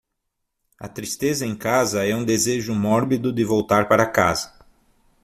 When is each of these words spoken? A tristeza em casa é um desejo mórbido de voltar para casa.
A 0.79 0.87
tristeza 0.89 1.45
em 1.45 1.55
casa 1.55 2.03
é 2.03 2.15
um 2.15 2.25
desejo 2.25 2.73
mórbido 2.73 3.31
de 3.31 3.45
voltar 3.45 3.87
para 3.87 4.03
casa. 4.09 4.51